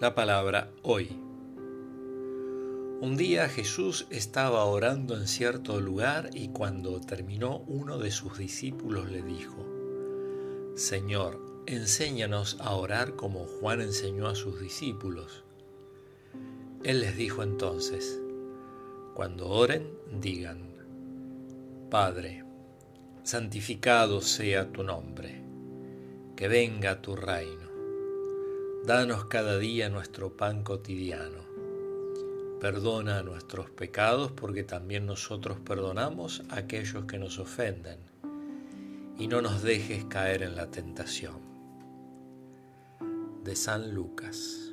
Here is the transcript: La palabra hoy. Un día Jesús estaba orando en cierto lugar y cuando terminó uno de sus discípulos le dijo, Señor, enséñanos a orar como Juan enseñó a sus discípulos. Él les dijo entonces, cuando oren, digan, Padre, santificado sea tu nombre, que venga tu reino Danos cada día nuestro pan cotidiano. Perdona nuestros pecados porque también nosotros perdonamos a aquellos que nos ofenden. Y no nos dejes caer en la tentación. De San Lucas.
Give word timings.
La 0.00 0.14
palabra 0.14 0.70
hoy. 0.84 1.08
Un 3.00 3.16
día 3.16 3.48
Jesús 3.48 4.06
estaba 4.10 4.64
orando 4.64 5.16
en 5.16 5.26
cierto 5.26 5.80
lugar 5.80 6.30
y 6.34 6.50
cuando 6.50 7.00
terminó 7.00 7.64
uno 7.66 7.98
de 7.98 8.12
sus 8.12 8.38
discípulos 8.38 9.10
le 9.10 9.22
dijo, 9.22 9.66
Señor, 10.76 11.40
enséñanos 11.66 12.58
a 12.60 12.76
orar 12.76 13.16
como 13.16 13.44
Juan 13.46 13.80
enseñó 13.80 14.28
a 14.28 14.36
sus 14.36 14.60
discípulos. 14.60 15.42
Él 16.84 17.00
les 17.00 17.16
dijo 17.16 17.42
entonces, 17.42 18.20
cuando 19.14 19.48
oren, 19.48 19.90
digan, 20.12 20.76
Padre, 21.90 22.44
santificado 23.24 24.20
sea 24.20 24.70
tu 24.70 24.84
nombre, 24.84 25.42
que 26.36 26.46
venga 26.46 27.02
tu 27.02 27.16
reino 27.16 27.67
Danos 28.88 29.26
cada 29.26 29.58
día 29.58 29.90
nuestro 29.90 30.34
pan 30.34 30.64
cotidiano. 30.64 31.44
Perdona 32.58 33.22
nuestros 33.22 33.68
pecados 33.68 34.32
porque 34.32 34.64
también 34.64 35.04
nosotros 35.04 35.60
perdonamos 35.60 36.42
a 36.48 36.60
aquellos 36.60 37.04
que 37.04 37.18
nos 37.18 37.38
ofenden. 37.38 37.98
Y 39.18 39.28
no 39.28 39.42
nos 39.42 39.60
dejes 39.60 40.06
caer 40.06 40.42
en 40.42 40.56
la 40.56 40.70
tentación. 40.70 41.36
De 43.44 43.54
San 43.54 43.94
Lucas. 43.94 44.67